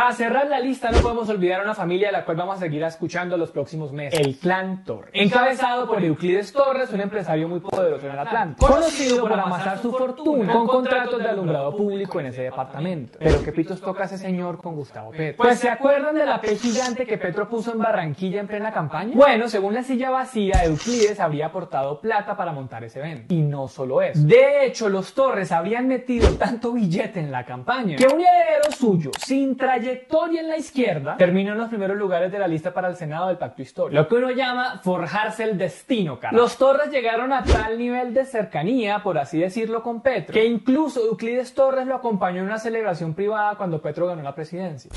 A 0.02 0.12
cerrar 0.12 0.46
la 0.46 0.60
lista 0.60 0.90
no 0.90 0.98
podemos 1.00 1.28
olvidar 1.28 1.60
a 1.60 1.64
una 1.64 1.74
familia 1.74 2.08
a 2.08 2.12
la 2.12 2.24
cual 2.24 2.36
vamos 2.36 2.56
a 2.56 2.60
seguir 2.60 2.82
escuchando 2.82 3.36
los 3.36 3.50
próximos 3.50 3.92
meses. 3.92 4.18
El 4.20 4.38
clan 4.38 4.84
Torres. 4.84 5.10
Encabezado 5.14 5.86
por 5.86 6.02
Euclides 6.02 6.52
Torres, 6.52 6.92
un 6.92 7.00
empresario 7.00 7.48
muy 7.48 7.60
poderoso 7.60 8.06
en 8.08 8.18
Atlántico. 8.18 8.66
Conocido 8.72 9.20
por 9.22 9.32
amasar 9.38 9.78
su 9.78 9.92
fortuna 9.92 10.52
con 10.52 10.66
contratos 10.68 11.18
de 11.18 11.28
alumbrado 11.28 11.76
público 11.76 12.20
en 12.20 12.26
ese 12.26 12.42
departamento. 12.42 13.18
Pero 13.18 13.42
¿qué 13.44 13.52
pitos 13.52 13.80
toca 13.80 14.04
ese 14.04 14.18
señor 14.18 14.58
con 14.58 14.76
Gustavo 14.76 15.10
Petro? 15.10 15.42
Pues 15.42 15.58
¿se 15.58 15.68
acuerdan 15.68 16.14
de 16.14 16.26
la 16.26 16.40
P 16.40 16.56
gigante 16.56 17.04
que 17.06 17.18
Petro 17.18 17.48
puso 17.48 17.71
en 17.72 17.78
Barranquilla 17.78 18.40
en 18.40 18.46
plena 18.46 18.72
campaña? 18.72 19.12
Bueno, 19.14 19.48
según 19.48 19.74
la 19.74 19.82
silla 19.82 20.10
vacía, 20.10 20.64
Euclides 20.64 21.20
habría 21.20 21.46
aportado 21.46 22.00
plata 22.00 22.36
para 22.36 22.52
montar 22.52 22.84
ese 22.84 23.00
evento. 23.00 23.34
Y 23.34 23.42
no 23.42 23.68
solo 23.68 24.02
eso. 24.02 24.20
De 24.22 24.64
hecho, 24.64 24.88
los 24.88 25.14
Torres 25.14 25.52
habrían 25.52 25.88
metido 25.88 26.28
tanto 26.36 26.72
billete 26.72 27.20
en 27.20 27.30
la 27.30 27.44
campaña 27.44 27.96
que 27.96 28.06
un 28.06 28.20
heredero 28.20 28.70
suyo, 28.70 29.10
sin 29.18 29.56
trayectoria 29.56 30.40
en 30.40 30.48
la 30.48 30.56
izquierda, 30.56 31.16
terminó 31.16 31.52
en 31.52 31.58
los 31.58 31.68
primeros 31.68 31.96
lugares 31.96 32.30
de 32.30 32.38
la 32.38 32.48
lista 32.48 32.72
para 32.72 32.88
el 32.88 32.96
Senado 32.96 33.28
del 33.28 33.38
Pacto 33.38 33.62
Histórico. 33.62 34.00
Lo 34.00 34.08
que 34.08 34.14
uno 34.16 34.30
llama 34.30 34.80
forjarse 34.82 35.44
el 35.44 35.58
destino, 35.58 36.18
cara. 36.18 36.36
Los 36.36 36.56
Torres 36.56 36.90
llegaron 36.90 37.32
a 37.32 37.42
tal 37.42 37.78
nivel 37.78 38.14
de 38.14 38.24
cercanía, 38.24 39.02
por 39.02 39.18
así 39.18 39.38
decirlo, 39.38 39.82
con 39.82 40.00
Petro, 40.00 40.32
que 40.32 40.44
incluso 40.44 41.00
Euclides 41.00 41.54
Torres 41.54 41.86
lo 41.86 41.94
acompañó 41.94 42.40
en 42.40 42.46
una 42.46 42.58
celebración 42.58 43.14
privada 43.14 43.56
cuando 43.56 43.80
Petro 43.80 44.06
ganó 44.06 44.22
la 44.22 44.34
presidencia. 44.34 44.90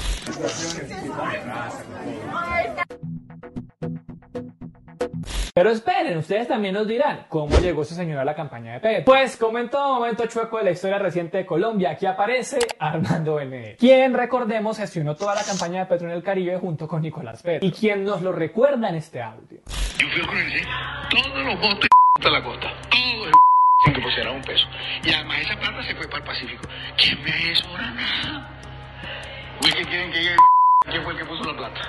Pero 5.57 5.69
esperen, 5.69 6.17
ustedes 6.17 6.49
también 6.49 6.73
nos 6.73 6.85
dirán 6.85 7.27
cómo 7.29 7.57
llegó 7.59 7.83
ese 7.83 7.95
señor 7.95 8.19
a 8.19 8.25
la 8.25 8.35
campaña 8.35 8.73
de 8.73 8.81
Petro. 8.81 9.05
Pues 9.05 9.37
como 9.37 9.57
en 9.57 9.69
todo 9.69 9.95
momento 9.95 10.25
chueco 10.25 10.57
de 10.57 10.65
la 10.65 10.71
historia 10.71 10.99
reciente 10.99 11.37
de 11.37 11.45
Colombia, 11.45 11.91
aquí 11.91 12.05
aparece 12.05 12.59
Armando 12.77 13.35
Benedetti, 13.35 13.87
quien 13.87 14.13
recordemos 14.13 14.77
gestionó 14.77 15.15
toda 15.15 15.33
la 15.33 15.43
campaña 15.43 15.79
de 15.79 15.85
Petro 15.85 16.09
en 16.09 16.13
el 16.15 16.23
Caribe 16.23 16.57
junto 16.57 16.89
con 16.89 17.01
Nicolás 17.03 17.41
Petro, 17.41 17.65
y 17.65 17.71
quien 17.71 18.03
nos 18.03 18.21
lo 18.21 18.33
recuerda 18.33 18.89
en 18.89 18.95
este 18.95 19.21
audio. 19.21 19.61
Yo 19.97 20.07
fui 20.09 20.21
a 20.23 21.09
todos 21.09 21.45
los 21.45 21.61
votos 21.61 21.87
de 22.21 22.31
la 22.31 22.43
costa, 22.43 22.73
todos 22.89 23.31
sin 23.85 23.93
que 23.93 24.01
pusiera 24.01 24.31
un 24.31 24.41
peso. 24.41 24.67
Y 25.05 25.13
además 25.13 25.39
esa 25.39 25.55
plata 25.57 25.83
se 25.83 25.95
fue 25.95 26.05
para 26.07 26.17
el 26.17 26.23
Pacífico. 26.25 26.67
¿Quién 26.97 27.23
me? 27.23 27.31
Uy, 29.63 29.71
¿qué 29.71 29.85
quieren 29.85 30.11
que 30.11 30.19
llegue 30.19 30.35
¿Quién 30.89 31.03
fue 31.03 31.13
el 31.13 31.19
que 31.19 31.25
puso 31.25 31.43
la 31.43 31.57
plata? 31.57 31.81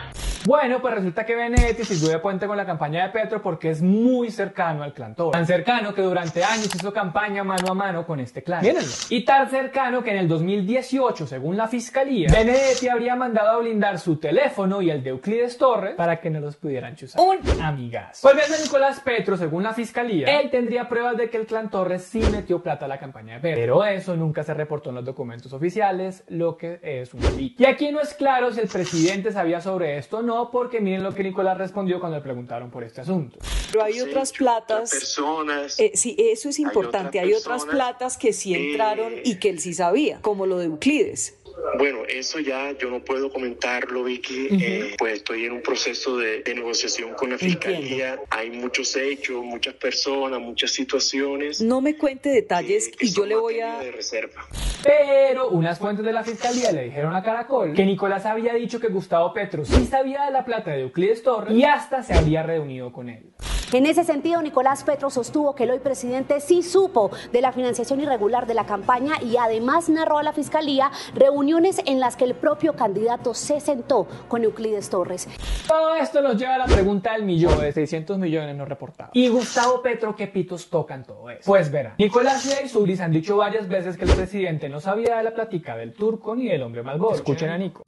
Bueno, 0.46 0.80
pues 0.80 0.94
resulta 0.94 1.26
que 1.26 1.34
Benedetti 1.34 1.84
sirvió 1.84 2.08
de 2.08 2.18
puente 2.20 2.46
con 2.46 2.56
la 2.56 2.64
campaña 2.64 3.02
de 3.02 3.10
Petro 3.10 3.42
porque 3.42 3.70
es 3.70 3.82
muy 3.82 4.30
cercano 4.30 4.84
al 4.84 4.94
clan 4.94 5.14
Toro. 5.14 5.32
Tan 5.32 5.44
cercano 5.44 5.92
que 5.92 6.02
durante 6.02 6.44
años 6.44 6.72
hizo 6.72 6.92
campaña 6.92 7.42
mano 7.42 7.72
a 7.72 7.74
mano 7.74 8.06
con 8.06 8.20
este 8.20 8.44
clan. 8.44 8.62
Mírenlo. 8.62 8.88
Y 9.10 9.24
tan 9.24 9.50
cercano 9.50 10.04
que 10.04 10.12
en 10.12 10.18
el 10.18 10.28
2018, 10.28 11.26
según 11.26 11.56
la 11.56 11.66
fiscalía, 11.66 12.28
Benedetti 12.30 12.88
habría 12.88 13.16
mandado 13.16 13.50
a 13.50 13.58
blindar 13.58 13.98
su 13.98 14.18
teléfono 14.18 14.80
y 14.80 14.90
el 14.90 15.02
de 15.02 15.10
Euclides 15.10 15.58
Torres 15.58 15.94
para 15.96 16.20
que 16.20 16.30
no 16.30 16.38
los 16.38 16.56
pudieran 16.56 16.94
chuzar. 16.94 17.20
Un 17.20 17.38
amigas. 17.60 18.20
Volviendo 18.22 18.54
a 18.54 18.58
Nicolás 18.58 19.00
Petro, 19.00 19.36
según 19.36 19.64
la 19.64 19.74
fiscalía, 19.74 20.40
él 20.40 20.48
tendría 20.48 20.88
pruebas 20.88 21.16
de 21.16 21.28
que 21.28 21.38
el 21.38 21.46
clan 21.46 21.70
Torres 21.70 22.04
sí 22.04 22.20
metió 22.30 22.62
plata 22.62 22.84
a 22.84 22.88
la 22.88 22.98
campaña 22.98 23.34
de 23.34 23.40
Petro. 23.40 23.60
Pero 23.60 23.84
eso 23.84 24.16
nunca 24.16 24.44
se 24.44 24.54
reportó 24.54 24.90
en 24.90 24.96
los 24.96 25.04
documentos 25.04 25.52
oficiales, 25.52 26.22
lo 26.28 26.56
que 26.56 26.78
es 26.82 27.12
un 27.12 27.20
delito. 27.20 27.64
Y 27.64 27.66
aquí 27.66 27.90
no 27.90 28.00
es 28.00 28.14
claro 28.14 28.52
si 28.52 28.60
el 28.60 28.68
presidente 28.68 28.85
sabía 29.32 29.60
sobre 29.60 29.98
esto 29.98 30.22
no, 30.22 30.50
porque 30.50 30.80
miren 30.80 31.02
lo 31.02 31.14
que 31.14 31.22
Nicolás 31.22 31.58
respondió 31.58 32.00
cuando 32.00 32.16
le 32.16 32.22
preguntaron 32.22 32.70
por 32.70 32.84
este 32.84 33.00
asunto. 33.00 33.38
Pero 33.70 33.84
hay 33.84 34.00
otras 34.00 34.32
platas. 34.32 34.90
Personas. 34.90 35.78
Eh, 35.78 35.92
sí, 35.94 36.16
eso 36.18 36.48
es 36.48 36.58
importante. 36.58 37.20
Hay 37.20 37.32
otras, 37.32 37.64
platas 37.64 38.16
que 38.16 38.32
sí 38.32 38.54
entraron 38.54 39.12
eh, 39.12 39.22
y 39.24 39.36
que 39.36 39.50
él 39.50 39.60
sí 39.60 39.74
sabía, 39.74 40.20
como 40.20 40.46
lo 40.46 40.58
de 40.58 40.66
Euclides. 40.66 41.36
Bueno, 41.78 42.00
eso 42.08 42.38
ya 42.40 42.72
yo 42.78 42.90
no 42.90 43.00
puedo 43.04 43.30
comentarlo, 43.30 44.04
Vicky. 44.04 44.48
eh, 44.50 44.94
pues 44.98 45.14
estoy 45.14 45.44
en 45.44 45.52
un 45.52 45.62
proceso 45.62 46.16
de, 46.16 46.42
de 46.42 46.54
negociación 46.54 47.14
con 47.14 47.30
la 47.30 47.38
fiscalía. 47.38 48.18
Hay 48.30 48.50
muchos 48.50 48.96
hechos, 48.96 49.44
muchas 49.44 49.74
personas, 49.74 50.40
muchas 50.40 50.70
situaciones. 50.70 51.60
No 51.60 51.80
me 51.80 51.96
cuente 51.96 52.28
detalles 52.30 52.88
que 52.88 53.06
y 53.06 53.12
yo 53.12 53.26
le 53.26 53.36
voy 53.36 53.60
a... 53.60 53.78
de 53.78 53.92
reserva. 53.92 54.46
Pero 54.82 55.48
unas 55.50 55.78
fuentes 55.78 56.04
de 56.04 56.12
la 56.12 56.22
fiscalía 56.22 56.70
le 56.72 56.84
dijeron 56.84 57.14
a 57.14 57.22
Caracol 57.22 57.74
que 57.74 57.84
Nicolás 57.84 58.24
había 58.26 58.54
dicho 58.54 58.78
que 58.78 58.88
Gustavo 58.88 59.32
Petro 59.32 59.64
sí 59.64 59.84
sabía 59.86 60.26
de 60.26 60.30
la 60.30 60.44
plata 60.44 60.70
de 60.70 60.82
Euclides 60.82 61.22
Torres 61.22 61.54
y 61.54 61.64
hasta 61.64 62.02
se 62.02 62.14
habría 62.14 62.42
reunido 62.42 62.92
con 62.92 63.08
él. 63.08 63.24
En 63.72 63.84
ese 63.84 64.04
sentido, 64.04 64.40
Nicolás 64.42 64.84
Petro 64.84 65.10
sostuvo 65.10 65.56
que 65.56 65.64
el 65.64 65.72
hoy 65.72 65.80
presidente 65.80 66.40
sí 66.40 66.62
supo 66.62 67.10
de 67.32 67.40
la 67.40 67.50
financiación 67.50 68.00
irregular 68.00 68.46
de 68.46 68.54
la 68.54 68.64
campaña 68.64 69.14
y 69.20 69.36
además 69.38 69.88
narró 69.88 70.18
a 70.18 70.22
la 70.22 70.32
fiscalía 70.32 70.92
reuniones 71.14 71.80
en 71.84 71.98
las 71.98 72.14
que 72.14 72.24
el 72.24 72.36
propio 72.36 72.74
candidato 72.74 73.34
se 73.34 73.58
sentó 73.58 74.06
con 74.28 74.44
Euclides 74.44 74.88
Torres. 74.88 75.28
Todo 75.66 75.96
esto 75.96 76.22
nos 76.22 76.36
lleva 76.36 76.54
a 76.54 76.58
la 76.58 76.66
pregunta 76.66 77.14
del 77.14 77.24
millón 77.24 77.58
de 77.58 77.72
600 77.72 78.18
millones 78.18 78.54
no 78.54 78.64
reportados. 78.66 79.10
¿Y 79.14 79.28
Gustavo 79.28 79.82
Petro 79.82 80.14
qué 80.14 80.28
pitos 80.28 80.70
tocan 80.70 81.04
todo 81.04 81.28
eso? 81.28 81.42
Pues 81.44 81.68
verán, 81.72 81.94
Nicolás 81.98 82.46
y 82.46 82.52
Aisuris 82.52 83.00
han 83.00 83.10
dicho 83.10 83.36
varias 83.36 83.66
veces 83.66 83.96
que 83.96 84.04
el 84.04 84.12
presidente 84.12 84.68
no 84.68 84.78
sabía 84.80 85.16
de 85.16 85.24
la 85.24 85.34
plática 85.34 85.76
del 85.76 85.92
turco 85.92 86.36
ni 86.36 86.46
del 86.46 86.62
hombre 86.62 86.84
Malboro. 86.84 87.16
Escuchen 87.16 87.50
a 87.50 87.58
Nico. 87.58 87.82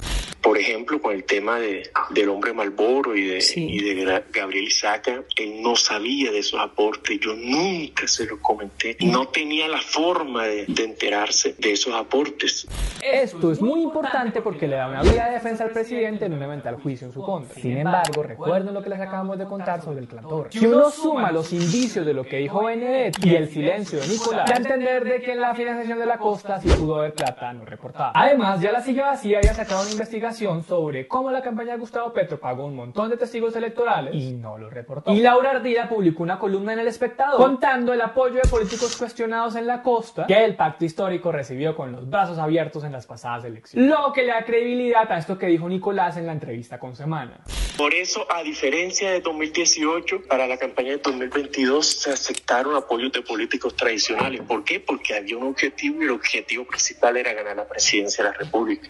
Por 0.48 0.56
ejemplo, 0.56 0.98
con 1.02 1.12
el 1.12 1.24
tema 1.24 1.58
de, 1.58 1.90
del 2.08 2.30
hombre 2.30 2.54
Malboro 2.54 3.14
y 3.14 3.26
de, 3.26 3.44
y 3.54 3.82
de 3.82 4.22
Gabriel 4.32 4.64
Isaca, 4.64 5.22
él 5.36 5.60
no 5.60 5.76
sabía 5.76 6.32
de 6.32 6.38
esos 6.38 6.58
aportes, 6.58 7.20
yo 7.20 7.34
nunca 7.34 8.08
se 8.08 8.24
lo 8.24 8.40
comenté, 8.40 8.96
no 9.00 9.28
tenía 9.28 9.68
la 9.68 9.76
forma 9.76 10.44
de, 10.44 10.64
de 10.64 10.84
enterarse 10.84 11.54
de 11.58 11.72
esos 11.72 11.94
aportes. 11.94 12.66
Esto 13.04 13.52
es 13.52 13.60
muy 13.60 13.82
importante 13.82 14.40
porque 14.40 14.66
le 14.66 14.76
da 14.76 14.88
una 14.88 15.02
vía 15.02 15.26
de 15.26 15.32
defensa 15.32 15.64
al 15.64 15.70
presidente 15.70 16.24
en 16.24 16.32
un 16.32 16.42
eventual 16.42 16.76
juicio 16.76 17.08
en 17.08 17.12
su 17.12 17.20
contra. 17.20 17.54
Sin 17.60 17.76
embargo, 17.76 18.22
recuerden 18.22 18.72
lo 18.72 18.82
que 18.82 18.88
les 18.88 19.00
acabamos 19.00 19.36
de 19.36 19.44
contar 19.44 19.82
sobre 19.82 20.00
el 20.00 20.08
clan 20.08 20.26
Torres. 20.26 20.54
Si 20.54 20.64
uno 20.64 20.90
suma 20.90 21.30
los 21.30 21.52
indicios 21.52 22.06
de 22.06 22.14
lo 22.14 22.24
que 22.24 22.38
dijo 22.38 22.64
Benedetti 22.64 23.28
y 23.28 23.34
el 23.34 23.50
silencio 23.50 24.00
de 24.00 24.08
Nicolás, 24.08 24.48
da 24.48 24.54
a 24.54 24.56
entender 24.56 25.04
de 25.04 25.20
que 25.20 25.32
en 25.32 25.42
la 25.42 25.54
financiación 25.54 25.98
de 25.98 26.06
la 26.06 26.16
costa 26.16 26.58
sí 26.58 26.70
pudo 26.70 27.00
haber 27.00 27.12
plata 27.12 27.52
no 27.52 27.66
reportada. 27.66 28.12
Además, 28.14 28.62
ya 28.62 28.72
la 28.72 28.80
silla 28.80 29.08
vacía 29.08 29.40
había 29.40 29.52
sacado 29.52 29.82
una 29.82 29.92
investigación 29.92 30.37
sobre 30.38 31.08
cómo 31.08 31.30
la 31.30 31.42
campaña 31.42 31.72
de 31.72 31.78
Gustavo 31.78 32.12
Petro 32.12 32.38
pagó 32.38 32.66
un 32.66 32.76
montón 32.76 33.10
de 33.10 33.16
testigos 33.16 33.56
electorales 33.56 34.14
y 34.14 34.32
no 34.32 34.56
lo 34.56 34.70
reportó. 34.70 35.12
Y 35.12 35.20
Laura 35.20 35.50
Ardila 35.50 35.88
publicó 35.88 36.22
una 36.22 36.38
columna 36.38 36.72
en 36.72 36.78
El 36.80 36.88
Espectador 36.88 37.36
contando 37.36 37.92
el 37.92 38.00
apoyo 38.00 38.36
de 38.36 38.48
políticos 38.48 38.96
cuestionados 38.96 39.56
en 39.56 39.66
la 39.66 39.82
costa 39.82 40.26
que 40.26 40.44
el 40.44 40.54
pacto 40.54 40.84
histórico 40.84 41.32
recibió 41.32 41.74
con 41.74 41.92
los 41.92 42.08
brazos 42.08 42.38
abiertos 42.38 42.84
en 42.84 42.92
las 42.92 43.06
pasadas 43.06 43.44
elecciones. 43.44 43.90
Lo 43.90 44.12
que 44.12 44.22
le 44.22 44.28
da 44.28 44.44
credibilidad 44.44 45.10
a 45.10 45.18
esto 45.18 45.38
que 45.38 45.46
dijo 45.46 45.68
Nicolás 45.68 46.16
en 46.16 46.26
la 46.26 46.32
entrevista 46.32 46.78
con 46.78 46.94
Semana. 46.94 47.40
Por 47.76 47.94
eso, 47.94 48.26
a 48.30 48.42
diferencia 48.42 49.10
de 49.10 49.20
2018, 49.20 50.22
para 50.28 50.46
la 50.46 50.58
campaña 50.58 50.90
de 50.90 50.98
2022 50.98 51.86
se 51.86 52.10
aceptaron 52.10 52.74
apoyos 52.74 53.12
de 53.12 53.22
políticos 53.22 53.76
tradicionales. 53.76 54.40
¿Por 54.42 54.64
qué? 54.64 54.80
Porque 54.80 55.14
había 55.14 55.36
un 55.36 55.48
objetivo 55.48 56.02
y 56.02 56.04
el 56.04 56.10
objetivo 56.10 56.64
principal 56.64 57.16
era 57.16 57.32
ganar 57.32 57.56
la 57.56 57.68
presidencia 57.68 58.24
de 58.24 58.30
la 58.30 58.36
República. 58.36 58.88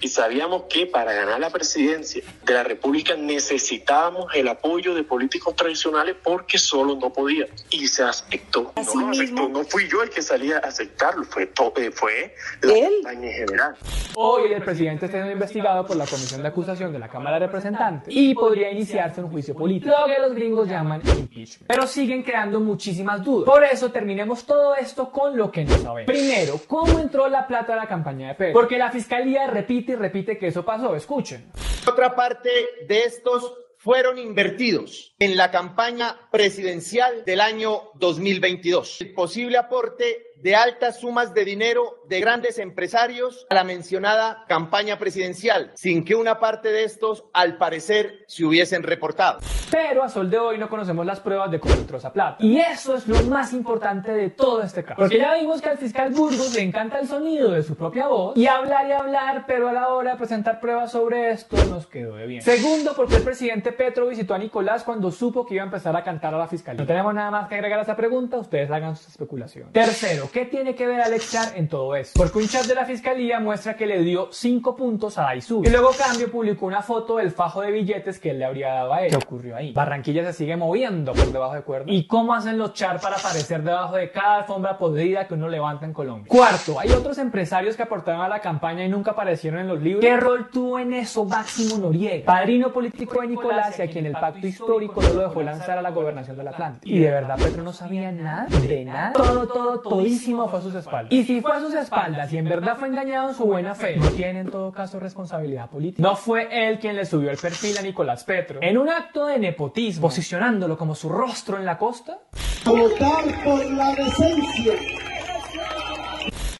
Y 0.00 0.08
sabíamos 0.08 0.64
que 0.68 0.75
para 0.84 1.14
ganar 1.14 1.40
la 1.40 1.48
presidencia 1.48 2.22
de 2.44 2.52
la 2.52 2.62
República 2.62 3.16
necesitábamos 3.16 4.26
el 4.34 4.48
apoyo 4.48 4.94
de 4.94 5.02
políticos 5.02 5.56
tradicionales 5.56 6.16
porque 6.22 6.58
solo 6.58 6.96
no 6.96 7.10
podíamos. 7.12 7.64
Y 7.70 7.88
se 7.88 8.02
aceptó. 8.02 8.72
No 8.94 9.00
lo 9.00 9.10
aceptó. 9.12 9.48
No 9.48 9.64
fui 9.64 9.88
yo 9.88 10.02
el 10.02 10.10
que 10.10 10.20
salía 10.20 10.58
a 10.58 10.68
aceptarlo, 10.68 11.24
fue, 11.24 11.44
eh, 11.44 11.90
fue 11.90 12.34
la 12.62 12.74
campaña 12.74 13.28
en 13.28 13.32
general. 13.32 13.76
Hoy 14.14 14.52
el 14.52 14.62
presidente 14.62 15.06
está 15.06 15.18
siendo 15.18 15.32
investigado 15.32 15.86
por 15.86 15.96
la 15.96 16.06
Comisión 16.06 16.42
de 16.42 16.48
Acusación 16.48 16.92
de 16.92 16.98
la 16.98 17.08
Cámara 17.08 17.38
de 17.38 17.46
Representantes 17.46 18.14
y 18.14 18.34
podría 18.34 18.70
iniciarse 18.70 19.22
un 19.22 19.30
juicio 19.30 19.54
político, 19.54 19.94
lo 19.98 20.06
que 20.06 20.20
los 20.20 20.34
gringos 20.34 20.68
llaman 20.68 21.00
impeachment. 21.06 21.66
Pero 21.66 21.86
siguen 21.86 22.22
quedando 22.22 22.60
muchísimas 22.60 23.24
dudas. 23.24 23.46
Por 23.46 23.64
eso 23.64 23.90
terminemos 23.90 24.44
todo 24.44 24.74
esto 24.74 25.10
con 25.10 25.36
lo 25.36 25.50
que 25.50 25.64
no 25.64 25.76
sabemos. 25.78 26.06
Primero, 26.06 26.60
¿cómo 26.66 26.98
entró 26.98 27.28
la 27.28 27.46
plata 27.46 27.74
a 27.74 27.76
la 27.76 27.86
campaña 27.86 28.28
de 28.28 28.34
Pedro? 28.34 28.52
Porque 28.54 28.78
la 28.78 28.90
fiscalía 28.90 29.46
repite 29.46 29.92
y 29.92 29.94
repite 29.94 30.38
que 30.38 30.48
eso 30.48 30.64
pasó. 30.66 30.94
Escuchen. 30.94 31.50
Otra 31.88 32.14
parte 32.14 32.50
de 32.86 33.04
estos 33.04 33.54
fueron 33.78 34.18
invertidos 34.18 35.14
en 35.18 35.36
la 35.36 35.50
campaña 35.50 36.28
presidencial 36.30 37.24
del 37.24 37.40
año 37.40 37.92
2022. 37.94 39.00
El 39.00 39.14
posible 39.14 39.56
aporte 39.56 40.32
de 40.42 40.54
altas 40.54 41.00
sumas 41.00 41.34
de 41.34 41.44
dinero 41.44 42.02
de 42.08 42.20
grandes 42.20 42.58
empresarios 42.58 43.46
a 43.50 43.54
la 43.54 43.64
mencionada 43.64 44.44
campaña 44.48 44.98
presidencial, 44.98 45.72
sin 45.74 46.04
que 46.04 46.14
una 46.14 46.38
parte 46.38 46.70
de 46.70 46.84
estos, 46.84 47.24
al 47.32 47.56
parecer, 47.56 48.24
se 48.26 48.44
hubiesen 48.44 48.82
reportado. 48.82 49.38
Pero 49.70 50.02
a 50.04 50.08
sol 50.08 50.30
de 50.30 50.38
hoy 50.38 50.58
no 50.58 50.68
conocemos 50.68 51.04
las 51.04 51.20
pruebas 51.20 51.50
de 51.50 51.58
cómo 51.58 51.74
entró 51.74 51.98
esa 51.98 52.12
plata. 52.12 52.36
Y 52.38 52.58
eso 52.58 52.94
es 52.94 53.08
lo 53.08 53.20
más 53.24 53.52
importante 53.52 54.12
de 54.12 54.30
todo 54.30 54.62
este 54.62 54.84
caso. 54.84 54.96
Porque 54.96 55.18
ya 55.18 55.34
vimos 55.34 55.60
que 55.60 55.70
al 55.70 55.78
fiscal 55.78 56.12
Burgos 56.12 56.54
le 56.54 56.62
encanta 56.62 57.00
el 57.00 57.08
sonido 57.08 57.50
de 57.50 57.62
su 57.62 57.74
propia 57.74 58.06
voz 58.06 58.36
y 58.36 58.46
hablar 58.46 58.86
y 58.88 58.92
hablar, 58.92 59.44
pero 59.46 59.68
a 59.68 59.72
la 59.72 59.88
hora 59.88 60.12
de 60.12 60.18
presentar 60.18 60.60
pruebas 60.60 60.92
sobre 60.92 61.30
esto 61.30 61.56
nos 61.66 61.86
quedó 61.86 62.16
de 62.16 62.26
bien. 62.26 62.42
Segundo, 62.42 62.94
porque 62.94 63.16
el 63.16 63.22
presidente 63.22 63.72
Petro 63.72 64.06
visitó 64.06 64.34
a 64.34 64.38
Nicolás 64.38 64.84
cuando 64.84 65.10
supo 65.10 65.44
que 65.44 65.54
iba 65.54 65.64
a 65.64 65.66
empezar 65.66 65.96
a 65.96 66.04
cantar 66.04 66.34
a 66.34 66.38
la 66.38 66.46
fiscalía. 66.46 66.80
No 66.80 66.86
tenemos 66.86 67.12
nada 67.12 67.30
más 67.30 67.48
que 67.48 67.56
agregar 67.56 67.80
a 67.80 67.82
esa 67.82 67.96
pregunta, 67.96 68.38
ustedes 68.38 68.70
hagan 68.70 68.94
sus 68.96 69.08
especulaciones. 69.08 69.72
Tercero, 69.72 70.30
¿qué 70.36 70.44
tiene 70.44 70.74
que 70.74 70.86
ver 70.86 71.00
Alex 71.00 71.32
Char 71.32 71.52
en 71.56 71.66
todo 71.66 71.96
esto? 71.96 72.12
Porque 72.20 72.36
un 72.36 72.46
chat 72.46 72.66
de 72.66 72.74
la 72.74 72.84
fiscalía 72.84 73.40
muestra 73.40 73.74
que 73.74 73.86
le 73.86 74.02
dio 74.02 74.28
5 74.30 74.76
puntos 74.76 75.16
a 75.16 75.22
Daisú. 75.22 75.62
Y 75.64 75.70
luego 75.70 75.92
Cambio 75.96 76.30
publicó 76.30 76.66
una 76.66 76.82
foto 76.82 77.16
del 77.16 77.30
fajo 77.30 77.62
de 77.62 77.70
billetes 77.70 78.20
que 78.20 78.32
él 78.32 78.40
le 78.40 78.44
habría 78.44 78.74
dado 78.74 78.92
a 78.92 79.00
él. 79.00 79.08
¿Qué 79.08 79.16
ocurrió 79.16 79.56
ahí? 79.56 79.72
Barranquilla 79.72 80.26
se 80.26 80.34
sigue 80.34 80.54
moviendo 80.54 81.14
por 81.14 81.32
debajo 81.32 81.54
de 81.54 81.62
cuerda. 81.62 81.86
¿Y 81.90 82.06
cómo 82.06 82.34
hacen 82.34 82.58
los 82.58 82.74
Char 82.74 83.00
para 83.00 83.16
aparecer 83.16 83.62
debajo 83.62 83.96
de 83.96 84.10
cada 84.10 84.40
alfombra 84.40 84.76
podrida 84.76 85.26
que 85.26 85.32
uno 85.32 85.48
levanta 85.48 85.86
en 85.86 85.94
Colombia? 85.94 86.28
Cuarto, 86.28 86.78
hay 86.78 86.90
otros 86.90 87.16
empresarios 87.16 87.74
que 87.74 87.84
aportaron 87.84 88.20
a 88.20 88.28
la 88.28 88.40
campaña 88.40 88.84
y 88.84 88.90
nunca 88.90 89.12
aparecieron 89.12 89.60
en 89.60 89.68
los 89.68 89.80
libros. 89.80 90.04
¿Qué 90.04 90.18
rol 90.18 90.50
tuvo 90.52 90.78
en 90.78 90.92
eso 90.92 91.24
Máximo 91.24 91.78
Noriega? 91.78 92.26
Padrino 92.26 92.74
político 92.74 93.22
de 93.22 93.28
Nicolás 93.28 93.78
y 93.78 93.82
a 93.82 93.88
quien 93.88 94.04
el 94.04 94.12
pacto 94.12 94.46
histórico 94.46 95.00
no 95.00 95.14
lo 95.14 95.20
dejó 95.28 95.42
lanzar 95.42 95.78
a 95.78 95.82
la 95.82 95.92
gobernación 95.92 96.36
del 96.36 96.48
Atlántico. 96.48 96.94
Y 96.94 96.98
de 96.98 97.10
verdad 97.10 97.38
Petro 97.38 97.62
no 97.62 97.72
sabía 97.72 98.12
nada, 98.12 98.48
de 98.48 98.84
nada. 98.84 99.14
Todo, 99.14 99.46
todo, 99.46 99.78
fue 100.18 100.58
a 100.58 100.62
sus 100.62 100.74
espaldas. 100.74 101.12
Y 101.12 101.24
si 101.24 101.40
fue 101.40 101.52
a 101.52 101.60
sus 101.60 101.74
espaldas 101.74 102.32
y 102.32 102.38
en 102.38 102.44
verdad 102.44 102.76
fue 102.76 102.88
engañado 102.88 103.28
en 103.28 103.34
su 103.34 103.44
buena 103.44 103.74
fe, 103.74 103.96
no 103.96 104.08
tiene 104.10 104.40
en 104.40 104.50
todo 104.50 104.72
caso 104.72 104.98
responsabilidad 105.00 105.70
política. 105.70 106.02
No 106.02 106.16
fue 106.16 106.48
él 106.50 106.78
quien 106.78 106.96
le 106.96 107.06
subió 107.06 107.30
el 107.30 107.36
perfil 107.36 107.78
a 107.78 107.82
Nicolás 107.82 108.24
Petro. 108.24 108.58
En 108.62 108.78
un 108.78 108.88
acto 108.88 109.26
de 109.26 109.38
nepotismo, 109.38 110.02
posicionándolo 110.02 110.76
como 110.76 110.94
su 110.94 111.08
rostro 111.08 111.58
en 111.58 111.64
la 111.64 111.78
costa. 111.78 112.18
Votar 112.64 113.24
por 113.44 113.64
la 113.70 113.94
decencia. 113.94 114.74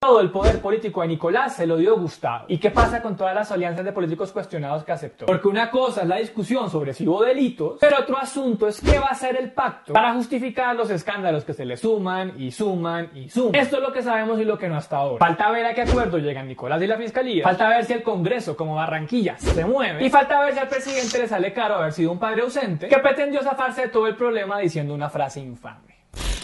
Todo 0.00 0.20
el 0.20 0.30
poder 0.30 0.60
político 0.60 1.00
de 1.00 1.08
Nicolás 1.08 1.56
se 1.56 1.66
lo 1.66 1.76
dio 1.76 1.98
Gustavo. 1.98 2.44
¿Y 2.48 2.58
qué 2.58 2.70
pasa 2.70 3.00
con 3.02 3.16
todas 3.16 3.34
las 3.34 3.50
alianzas 3.50 3.84
de 3.84 3.92
políticos 3.92 4.30
cuestionados 4.32 4.84
que 4.84 4.92
aceptó? 4.92 5.26
Porque 5.26 5.48
una 5.48 5.70
cosa 5.70 6.02
es 6.02 6.08
la 6.08 6.16
discusión 6.16 6.70
sobre 6.70 6.92
si 6.92 7.06
hubo 7.08 7.22
delitos, 7.22 7.78
pero 7.80 7.98
otro 8.00 8.18
asunto 8.18 8.68
es 8.68 8.80
qué 8.80 8.98
va 8.98 9.06
a 9.06 9.12
hacer 9.12 9.36
el 9.36 9.52
pacto 9.52 9.92
para 9.92 10.12
justificar 10.14 10.76
los 10.76 10.90
escándalos 10.90 11.44
que 11.44 11.54
se 11.54 11.64
le 11.64 11.76
suman 11.76 12.34
y 12.38 12.50
suman 12.50 13.10
y 13.14 13.28
suman. 13.28 13.54
Esto 13.54 13.76
es 13.76 13.82
lo 13.82 13.92
que 13.92 14.02
sabemos 14.02 14.38
y 14.38 14.44
lo 14.44 14.58
que 14.58 14.68
no 14.68 14.76
hasta 14.76 14.98
ahora. 14.98 15.24
Falta 15.24 15.50
ver 15.50 15.66
a 15.66 15.74
qué 15.74 15.82
acuerdo 15.82 16.18
llegan 16.18 16.46
Nicolás 16.46 16.80
y 16.82 16.86
la 16.86 16.96
fiscalía. 16.96 17.44
Falta 17.44 17.68
ver 17.68 17.84
si 17.84 17.94
el 17.94 18.02
Congreso, 18.02 18.56
como 18.56 18.74
Barranquilla, 18.74 19.38
se 19.38 19.64
mueve. 19.64 20.04
Y 20.04 20.10
falta 20.10 20.40
ver 20.40 20.54
si 20.54 20.60
al 20.60 20.68
presidente 20.68 21.18
le 21.18 21.28
sale 21.28 21.52
caro 21.52 21.76
haber 21.76 21.92
sido 21.92 22.12
un 22.12 22.18
padre 22.18 22.42
ausente 22.42 22.88
que 22.88 22.98
pretendió 22.98 23.42
zafarse 23.42 23.82
de 23.82 23.88
todo 23.88 24.06
el 24.06 24.16
problema 24.16 24.58
diciendo 24.58 24.94
una 24.94 25.08
frase 25.08 25.40
infame. 25.40 25.96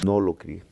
No 0.05 0.21
lo 0.21 0.35
crié. 0.35 0.72